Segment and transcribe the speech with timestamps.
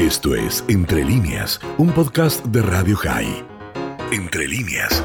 [0.00, 3.44] Esto es Entre líneas, un podcast de Radio High.
[4.10, 5.04] Entre líneas.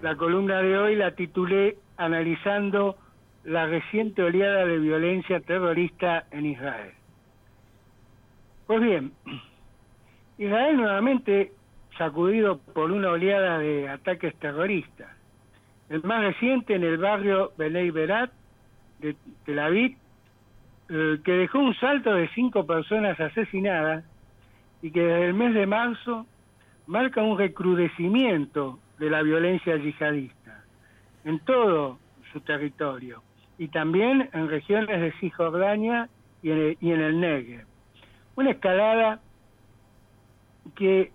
[0.00, 2.96] La columna de hoy la titulé Analizando
[3.42, 6.92] la reciente oleada de violencia terrorista en Israel.
[8.68, 9.10] Pues bien,
[10.38, 11.50] Israel nuevamente
[11.98, 15.08] sacudido por una oleada de ataques terroristas.
[15.88, 18.30] El más reciente en el barrio Benei Berat
[19.00, 19.96] de Tel Aviv,
[20.88, 24.04] eh, que dejó un salto de cinco personas asesinadas
[24.82, 26.26] y que desde el mes de marzo
[26.86, 30.64] marca un recrudecimiento de la violencia yihadista
[31.24, 31.98] en todo
[32.32, 33.22] su territorio
[33.58, 36.08] y también en regiones de Cisjordania
[36.42, 37.66] y en el, y en el Negev.
[38.36, 39.20] Una escalada
[40.76, 41.10] que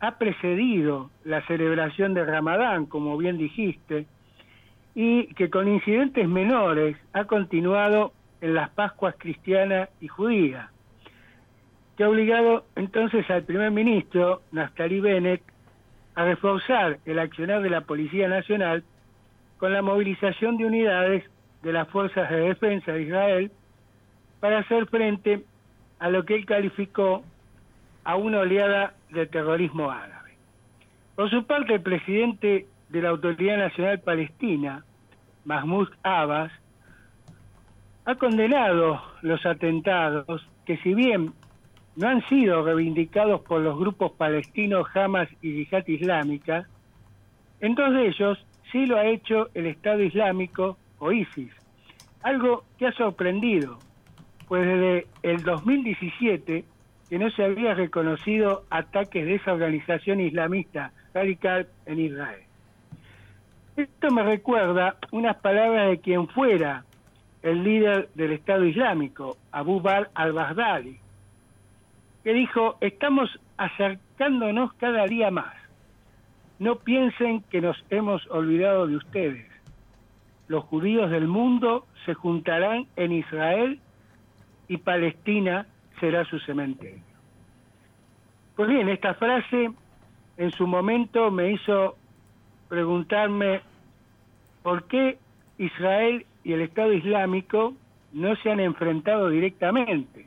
[0.00, 4.06] ha precedido la celebración de Ramadán, como bien dijiste,
[4.94, 10.70] y que con incidentes menores ha continuado en las Pascuas cristiana y judía,
[11.96, 15.42] que ha obligado entonces al primer ministro, Naftali Bennett,
[16.14, 18.84] a reforzar el accionar de la Policía Nacional
[19.58, 21.24] con la movilización de unidades
[21.62, 23.50] de las Fuerzas de Defensa de Israel
[24.40, 25.44] para hacer frente
[25.98, 27.24] a lo que él calificó
[28.04, 30.36] a una oleada de terrorismo árabe.
[31.16, 34.84] Por su parte, el presidente de la Autoridad Nacional Palestina,
[35.44, 36.52] Mahmoud Abbas,
[38.06, 41.32] ha condenado los atentados que si bien
[41.96, 46.68] no han sido reivindicados por los grupos palestinos Hamas y Yihad Islámica,
[47.60, 51.52] en dos de ellos sí lo ha hecho el Estado Islámico o ISIS,
[52.22, 53.78] algo que ha sorprendido,
[54.46, 56.64] pues desde el 2017
[57.08, 62.40] que no se había reconocido ataques de esa organización islamista radical en Israel.
[63.76, 66.84] Esto me recuerda unas palabras de quien fuera
[67.46, 70.98] el líder del Estado Islámico, Abu Bakr al-Baghdadi,
[72.24, 75.54] que dijo, estamos acercándonos cada día más.
[76.58, 79.46] No piensen que nos hemos olvidado de ustedes.
[80.48, 83.78] Los judíos del mundo se juntarán en Israel
[84.66, 85.66] y Palestina
[86.00, 87.04] será su cementerio.
[88.56, 89.70] Pues bien, esta frase
[90.36, 91.96] en su momento me hizo
[92.68, 93.60] preguntarme
[94.64, 95.18] por qué
[95.58, 97.74] Israel y el Estado Islámico
[98.12, 100.26] no se han enfrentado directamente.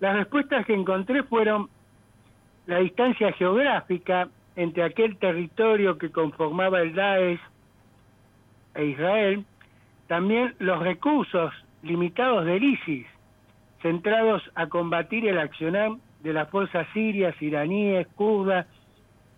[0.00, 1.70] Las respuestas que encontré fueron
[2.66, 7.40] la distancia geográfica entre aquel territorio que conformaba el Daesh
[8.74, 9.46] e Israel,
[10.08, 13.06] también los recursos limitados del ISIS,
[13.80, 15.92] centrados a combatir el accionar
[16.22, 18.66] de las fuerzas sirias, iraníes, kurdas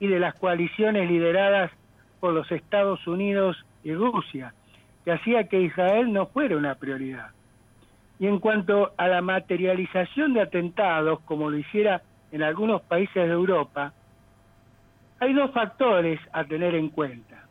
[0.01, 1.71] y de las coaliciones lideradas
[2.19, 4.53] por los Estados Unidos y Rusia,
[5.11, 7.31] hacía que Israel no fuera una prioridad.
[8.19, 13.33] Y en cuanto a la materialización de atentados, como lo hiciera en algunos países de
[13.33, 13.93] Europa,
[15.21, 17.45] hay dos factores a tener en cuenta.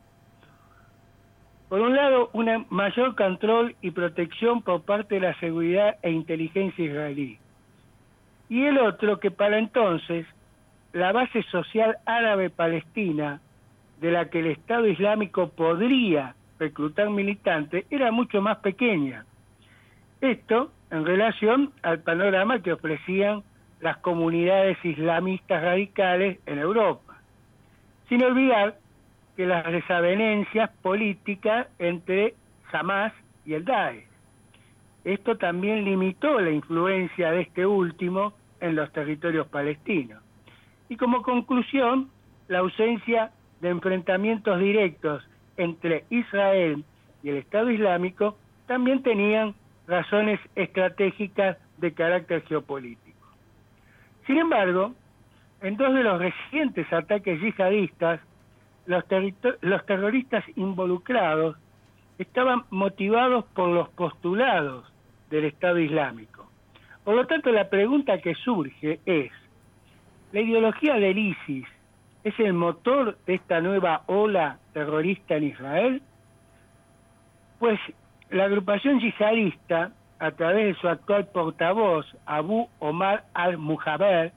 [1.70, 6.84] Por un lado, un mayor control y protección por parte de la seguridad e inteligencia
[6.84, 7.38] israelí.
[8.50, 10.26] Y el otro, que para entonces
[10.94, 13.40] la base social árabe-palestina
[14.02, 19.26] de la que el Estado Islámico podría reclutar militantes era mucho más pequeña.
[20.22, 23.44] Esto en relación al panorama que ofrecían
[23.80, 27.18] las comunidades islamistas radicales en Europa.
[28.10, 28.78] Sin olvidar
[29.38, 32.34] que las desavenencias políticas entre
[32.72, 33.14] Hamas
[33.46, 34.04] y el Daesh.
[35.06, 40.22] Esto también limitó la influencia de este último en los territorios palestinos.
[40.90, 42.10] Y como conclusión,
[42.50, 43.32] la ausencia
[43.62, 45.29] de enfrentamientos directos
[45.60, 46.84] entre Israel
[47.22, 49.54] y el Estado Islámico también tenían
[49.88, 53.28] razones estratégicas de carácter geopolítico.
[54.26, 54.94] Sin embargo,
[55.62, 58.22] en dos de los recientes ataques yihadistas,
[58.86, 59.04] los,
[59.62, 61.58] los terroristas involucrados
[62.18, 64.92] estaban motivados por los postulados
[65.30, 66.50] del Estado Islámico.
[67.04, 69.32] Por lo tanto, la pregunta que surge es,
[70.32, 71.66] ¿la ideología del ISIS
[72.24, 76.02] es el motor de esta nueva ola terrorista en Israel?
[77.60, 77.80] Pues
[78.30, 84.34] la agrupación yihadista, a través de su actual portavoz, Abu Omar al-Mujaber,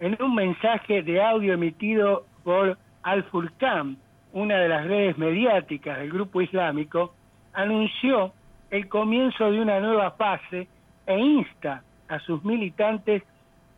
[0.00, 3.96] en un mensaje de audio emitido por Al-Furqan,
[4.32, 7.14] una de las redes mediáticas del grupo islámico,
[7.52, 8.32] anunció
[8.70, 10.66] el comienzo de una nueva fase
[11.06, 13.22] e insta a sus militantes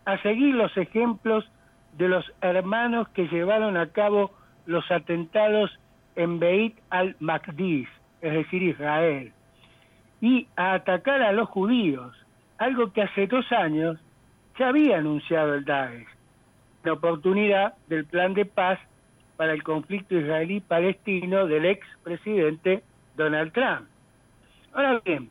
[0.07, 1.45] a seguir los ejemplos
[1.97, 4.33] de los hermanos que llevaron a cabo
[4.67, 5.71] los atentados
[6.17, 7.89] en Beit al-Maqdis,
[8.21, 9.33] es decir, Israel,
[10.21, 12.17] y a atacar a los judíos,
[12.59, 13.99] algo que hace dos años
[14.59, 16.15] ya había anunciado el Daesh
[16.85, 18.79] la oportunidad del plan de paz
[19.37, 22.85] para el conflicto israelí-palestino del ex presidente
[23.17, 23.89] Donald Trump.
[24.73, 25.31] Ahora bien,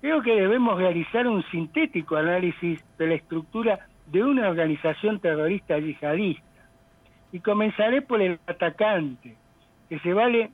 [0.00, 6.44] creo que debemos realizar un sintético análisis de la estructura de una organización terrorista yihadista.
[7.32, 9.34] Y comenzaré por el atacante,
[9.88, 10.50] que se vale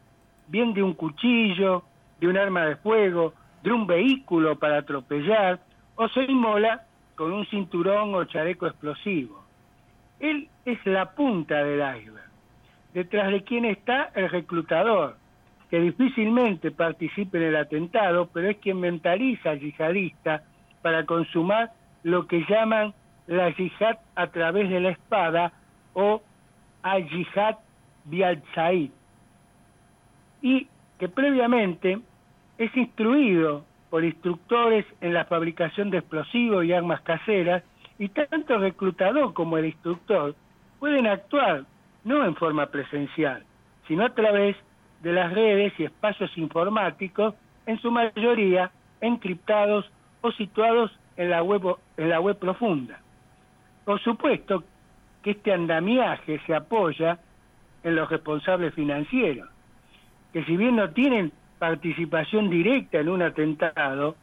[0.46, 1.82] bien de un cuchillo,
[2.20, 3.34] de un arma de fuego,
[3.64, 5.58] de un vehículo para atropellar,
[5.96, 6.84] o se inmola
[7.16, 9.43] con un cinturón o chaleco explosivo.
[10.20, 12.31] Él es la punta del iceberg,
[12.94, 15.16] detrás de quien está el reclutador,
[15.69, 20.44] que difícilmente participe en el atentado, pero es quien mentaliza al yihadista
[20.81, 21.72] para consumar
[22.05, 22.94] lo que llaman
[23.28, 25.52] la yihad a través de la espada
[25.94, 26.20] o
[26.82, 27.56] al yihad
[28.04, 28.42] bial
[30.42, 30.66] y
[30.98, 32.00] que previamente
[32.56, 37.62] es instruido por instructores en la fabricación de explosivos y armas caseras
[37.98, 40.34] y tanto el reclutador como el instructor
[40.78, 41.64] pueden actuar
[42.04, 43.44] no en forma presencial,
[43.86, 44.56] sino a través
[45.02, 47.34] de las redes y espacios informáticos,
[47.66, 48.70] en su mayoría
[49.00, 49.90] encriptados
[50.22, 53.00] o situados en la web, en la web profunda.
[53.88, 54.64] Por supuesto
[55.23, 57.19] que este andamiaje se apoya
[57.82, 59.49] en los responsables financieros,
[60.31, 64.14] que si bien no tienen participación directa en un atentado,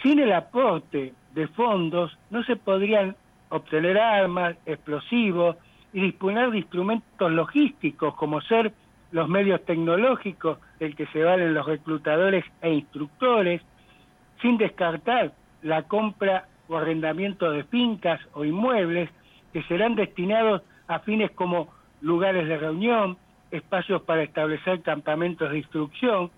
[0.00, 3.16] sin el aporte de fondos no se podrían
[3.48, 5.56] obtener armas, explosivos
[5.92, 8.72] y disponer de instrumentos logísticos como ser
[9.10, 13.60] los medios tecnológicos del que se valen los reclutadores e instructores,
[14.40, 15.32] sin descartar
[15.62, 19.10] la compra o arrendamiento de fincas o inmuebles
[19.52, 21.68] que serán destinados a fines como
[22.00, 23.16] lugares de reunión,
[23.50, 26.30] espacios para establecer campamentos de instrucción,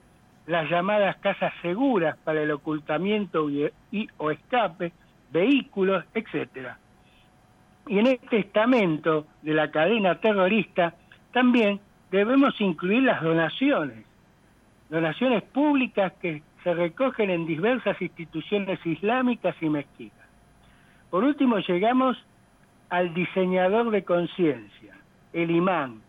[0.46, 4.92] las llamadas casas seguras para el ocultamiento y, o escape,
[5.32, 6.78] vehículos, etcétera.
[7.86, 10.94] Y en este estamento de la cadena terrorista
[11.32, 11.80] también
[12.10, 14.04] debemos incluir las donaciones,
[14.88, 20.19] donaciones públicas que se recogen en diversas instituciones islámicas y mezquitas.
[21.10, 22.16] Por último, llegamos
[22.88, 24.94] al diseñador de conciencia,
[25.32, 26.00] el imán,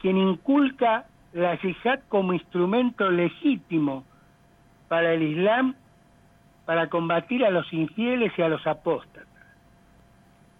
[0.00, 4.04] quien inculca la yihad como instrumento legítimo
[4.88, 5.74] para el Islam
[6.64, 9.26] para combatir a los infieles y a los apóstatas,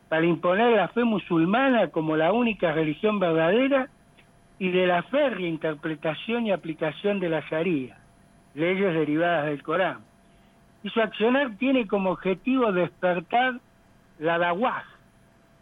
[0.08, 3.88] para imponer la fe musulmana como la única religión verdadera
[4.58, 7.98] y de la férrea interpretación y aplicación de la Sharia,
[8.54, 9.98] leyes derivadas del Corán.
[10.86, 13.58] Y su accionar tiene como objetivo despertar
[14.20, 14.84] la dawah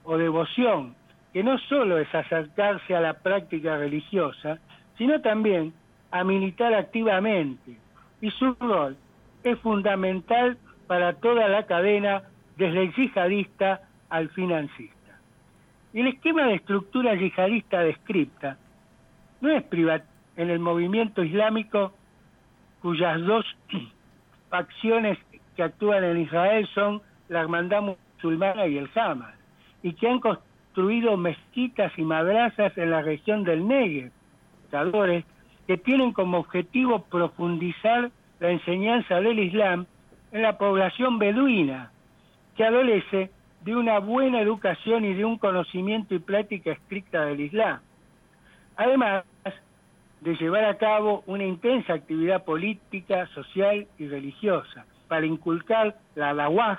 [0.03, 0.95] o devoción,
[1.33, 4.59] que no solo es acercarse a la práctica religiosa,
[4.99, 5.73] sino también
[6.11, 7.79] a militar activamente.
[8.21, 8.99] Y su rol
[9.45, 12.25] es fundamental para toda la cadena,
[12.59, 13.81] desde el yihadista
[14.11, 15.19] al financista.
[15.95, 18.59] El esquema de estructura yihadista descripta
[19.41, 20.05] no es privado
[20.37, 21.95] en el movimiento islámico
[22.83, 23.47] cuyas dos
[24.55, 25.19] facciones
[25.57, 29.35] que actúan en Israel son la hermandad musulmana y el Hamas,
[29.83, 34.13] y que han construido mezquitas y madrazas en la región del Negev,
[35.67, 39.87] que tienen como objetivo profundizar la enseñanza del Islam
[40.31, 41.91] en la población beduina,
[42.57, 47.81] que adolece de una buena educación y de un conocimiento y práctica estricta del Islam.
[48.77, 49.25] Además
[50.25, 56.79] de llevar a cabo una intensa actividad política, social y religiosa para inculcar la dawah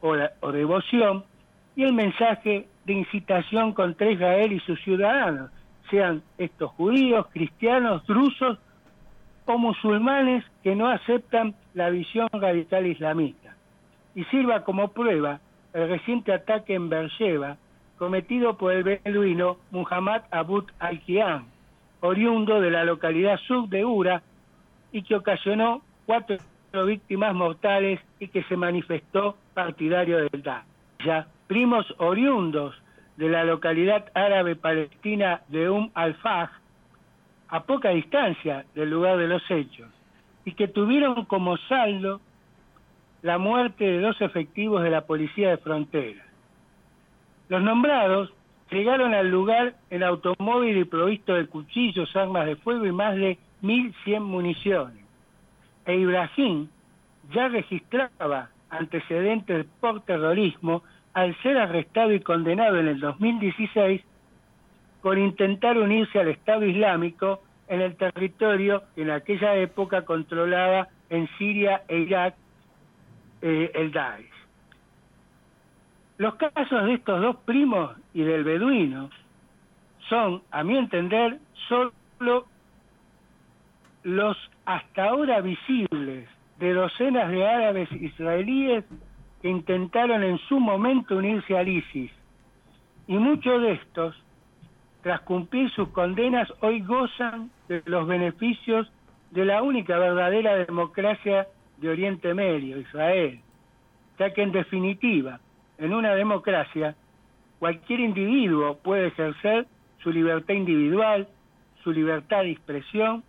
[0.00, 1.24] o, o devoción
[1.74, 5.50] y el mensaje de incitación contra Israel y sus ciudadanos,
[5.90, 8.56] sean estos judíos, cristianos, drusos
[9.46, 13.56] o musulmanes que no aceptan la visión radical islamista.
[14.14, 15.40] Y sirva como prueba
[15.72, 17.56] el reciente ataque en Beersheba
[17.98, 21.46] cometido por el beduino Muhammad Abud al-Qian,
[22.04, 24.22] oriundo de la localidad sur de Ura,
[24.92, 26.36] y que ocasionó cuatro
[26.86, 30.64] víctimas mortales y que se manifestó partidario del DA.
[31.04, 32.74] Ya primos oriundos
[33.16, 36.50] de la localidad árabe palestina de Um al-Faj,
[37.48, 39.88] a poca distancia del lugar de los hechos,
[40.44, 42.20] y que tuvieron como saldo
[43.22, 46.22] la muerte de dos efectivos de la Policía de Frontera.
[47.48, 48.30] Los nombrados
[48.74, 53.38] llegaron al lugar en automóvil y provisto de cuchillos, armas de fuego y más de
[53.62, 55.04] 1.100 municiones.
[55.86, 56.68] E Ibrahim
[57.32, 64.02] ya registraba antecedentes por terrorismo al ser arrestado y condenado en el 2016
[65.00, 71.28] por intentar unirse al Estado Islámico en el territorio que en aquella época controlaba en
[71.38, 72.34] Siria e Irak
[73.42, 74.33] eh, el Daesh.
[76.16, 79.10] Los casos de estos dos primos y del beduino
[80.08, 82.46] son, a mi entender, solo
[84.04, 86.28] los hasta ahora visibles
[86.58, 88.84] de docenas de árabes israelíes
[89.42, 92.12] que intentaron en su momento unirse al ISIS.
[93.06, 94.14] Y muchos de estos,
[95.02, 98.90] tras cumplir sus condenas, hoy gozan de los beneficios
[99.32, 103.40] de la única verdadera democracia de Oriente Medio, Israel,
[104.18, 105.40] ya que en definitiva,
[105.78, 106.94] en una democracia,
[107.58, 109.66] cualquier individuo puede ejercer
[110.02, 111.28] su libertad individual,
[111.82, 113.24] su libertad de expresión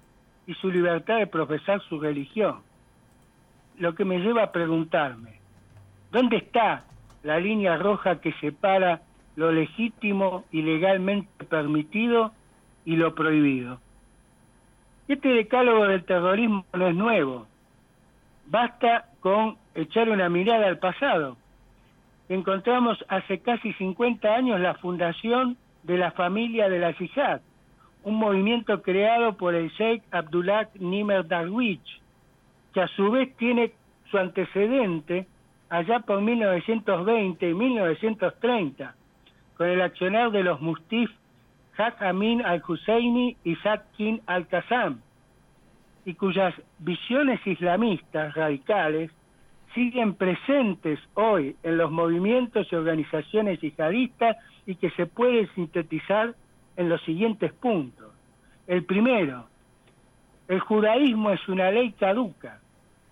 [0.48, 2.62] y su libertad de profesar su religión.
[3.78, 5.40] Lo que me lleva a preguntarme,
[6.12, 6.86] ¿dónde está
[7.24, 9.02] la línea roja que separa
[9.36, 12.32] lo legítimo y legalmente permitido
[12.86, 13.80] y lo prohibido?
[15.08, 17.48] Este decálogo del terrorismo no es nuevo.
[18.48, 21.38] Basta con echar una mirada al pasado.
[22.28, 27.42] Encontramos hace casi 50 años la fundación de la familia de la Yihad,
[28.04, 32.02] un movimiento creado por el Sheikh Abdullah Nimr Darwish,
[32.74, 33.74] que a su vez tiene
[34.10, 35.28] su antecedente
[35.70, 38.96] allá por 1920 y 1930,
[39.58, 41.12] con el accionar de los mustif
[41.78, 45.02] Haq Amin al-Husseini y Sadkin al-Qassam,
[46.06, 49.12] y cuyas visiones islamistas radicales
[49.76, 56.34] siguen presentes hoy en los movimientos y organizaciones yihadistas y que se puede sintetizar
[56.78, 58.12] en los siguientes puntos.
[58.66, 59.46] El primero,
[60.48, 62.60] el judaísmo es una ley caduca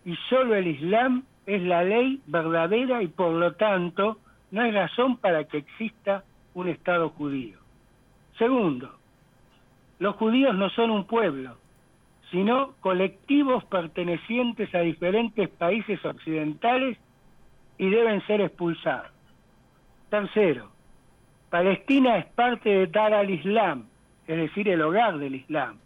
[0.05, 4.17] y solo el islam es la ley verdadera y por lo tanto
[4.51, 7.57] no hay razón para que exista un Estado judío.
[8.37, 8.95] Segundo,
[9.99, 11.57] los judíos no son un pueblo,
[12.33, 16.97] sino colectivos pertenecientes a diferentes países occidentales
[17.77, 19.11] y deben ser expulsados.
[20.09, 20.71] Tercero,
[21.51, 23.85] Palestina es parte de Dar al-Islam,
[24.25, 25.77] es decir, el hogar del Islam,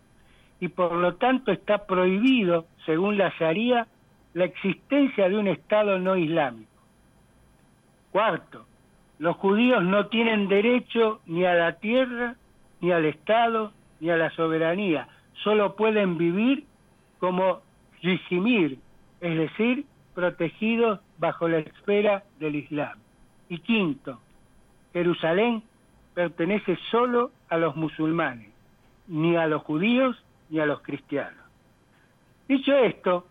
[0.61, 3.85] y por lo tanto está prohibido, según la Sharia,
[4.33, 6.71] la existencia de un Estado no islámico.
[8.13, 8.65] Cuarto,
[9.19, 12.35] los judíos no tienen derecho ni a la tierra,
[12.79, 15.09] ni al Estado, ni a la soberanía.
[15.43, 16.65] Solo pueden vivir
[17.19, 17.61] como
[18.01, 18.79] yishimir,
[19.21, 22.97] es decir, protegidos bajo la esfera del Islam.
[23.49, 24.19] Y quinto,
[24.93, 25.63] Jerusalén
[26.13, 28.49] pertenece solo a los musulmanes,
[29.07, 31.45] ni a los judíos ni a los cristianos.
[32.47, 33.27] Dicho esto,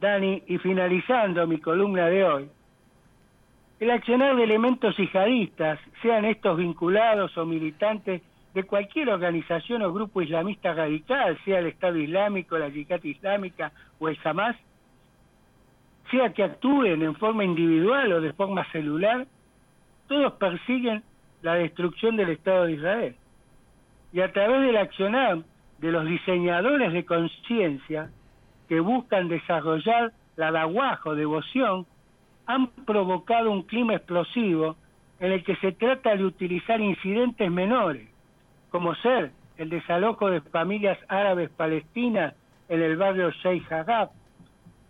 [0.00, 2.50] Dani, y finalizando mi columna de hoy,
[3.78, 8.20] el accionar de elementos yihadistas, sean estos vinculados o militantes
[8.54, 14.08] de cualquier organización o grupo islamista radical, sea el Estado Islámico, la Yihad Islámica o
[14.08, 14.56] el Hamas,
[16.10, 19.26] sea que actúen en forma individual o de forma celular,
[20.08, 21.04] todos persiguen
[21.42, 23.16] la destrucción del Estado de Israel.
[24.12, 25.38] Y a través del accionar
[25.78, 28.10] de los diseñadores de conciencia
[28.68, 31.86] que buscan desarrollar la daguaj o devoción,
[32.46, 34.76] han provocado un clima explosivo
[35.20, 38.09] en el que se trata de utilizar incidentes menores,
[38.70, 42.34] como ser el desalojo de familias árabes palestinas
[42.68, 44.10] en el barrio Sheikh Jarrah,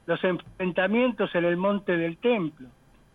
[0.07, 2.69] los enfrentamientos en el Monte del Templo,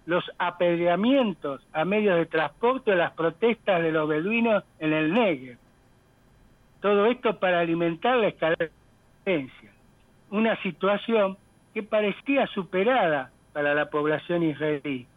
[0.06, 5.58] los apedreamientos a medios de transporte de las protestas de los beduinos en el Negev.
[6.82, 9.72] Todo esto para alimentar la escalencia,
[10.30, 11.38] una situación
[11.74, 15.08] que parecía superada para la población israelí,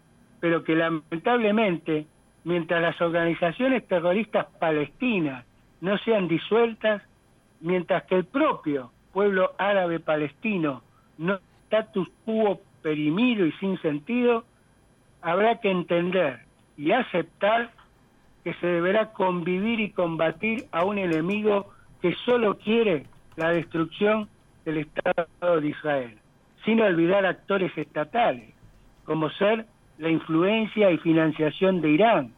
[0.40, 2.06] pero que lamentablemente,
[2.48, 5.44] mientras las organizaciones terroristas palestinas
[5.82, 7.02] no sean disueltas,
[7.60, 10.82] mientras que el propio pueblo árabe palestino
[11.18, 14.44] no status quo perimido y sin sentido,
[15.20, 16.40] habrá que entender
[16.78, 17.70] y aceptar
[18.42, 21.68] que se deberá convivir y combatir a un enemigo
[22.00, 23.04] que solo quiere
[23.36, 24.28] la destrucción
[24.64, 26.18] del Estado de Israel
[26.64, 28.54] sin olvidar actores estatales,
[29.04, 29.66] como ser
[29.98, 32.32] la influencia y financiación de Irán,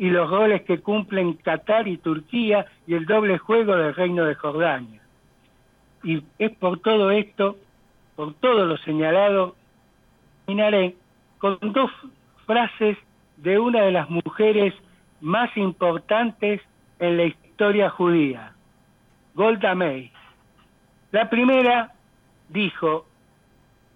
[0.00, 4.34] y los roles que cumplen Qatar y Turquía y el doble juego del Reino de
[4.34, 5.02] Jordania.
[6.02, 7.58] Y es por todo esto,
[8.16, 9.56] por todo lo señalado,
[10.46, 10.96] terminaré
[11.36, 11.90] con dos
[12.46, 12.96] frases
[13.36, 14.72] de una de las mujeres
[15.20, 16.62] más importantes
[16.98, 18.54] en la historia judía,
[19.34, 20.10] Golda Meir.
[21.12, 21.92] La primera
[22.48, 23.04] dijo,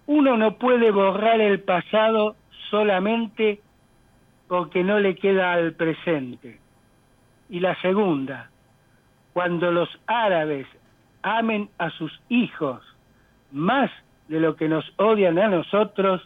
[0.05, 2.35] uno no puede borrar el pasado
[2.69, 3.59] solamente
[4.47, 6.59] porque no le queda al presente.
[7.49, 8.49] Y la segunda,
[9.33, 10.67] cuando los árabes
[11.21, 12.81] amen a sus hijos
[13.51, 13.91] más
[14.27, 16.21] de lo que nos odian a nosotros,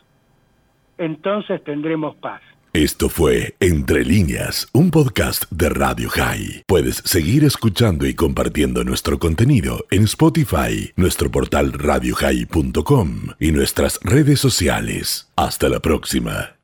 [0.98, 2.42] entonces tendremos paz.
[2.74, 6.64] Esto fue Entre líneas, un podcast de Radio High.
[6.68, 13.10] Puedes seguir escuchando y compartiendo nuestro contenido en Spotify, nuestro portal radiohigh.com
[13.40, 15.32] y nuestras redes sociales.
[15.36, 16.59] Hasta la próxima.